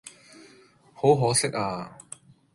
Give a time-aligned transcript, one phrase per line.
[0.95, 1.95] 好可惜呀